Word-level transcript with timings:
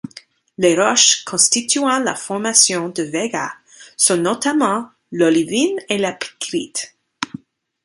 Les 0.57 0.73
roches 0.75 1.23
constituant 1.25 1.99
la 1.99 2.15
formation 2.15 2.89
de 2.89 3.03
Vaigat 3.03 3.53
sont 3.97 4.17
notamment 4.17 4.89
l'olivine 5.11 5.77
et 5.89 5.99
la 5.99 6.11
picrite. 6.11 6.95